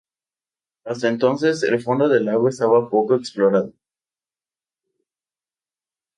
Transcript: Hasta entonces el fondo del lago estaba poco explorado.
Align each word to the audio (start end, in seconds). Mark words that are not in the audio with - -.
Hasta 0.83 1.09
entonces 1.09 1.61
el 1.61 1.79
fondo 1.79 2.09
del 2.09 2.25
lago 2.25 2.49
estaba 2.49 2.89
poco 2.89 3.13
explorado. 3.13 3.71